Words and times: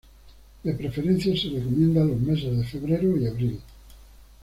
De 0.63 0.73
preferencia 0.73 1.37
se 1.39 1.47
recomienda 1.49 2.03
los 2.03 2.19
meses 2.19 2.57
de 2.57 2.63
febrero 2.63 3.15
y 3.17 3.27
abril. 3.27 3.59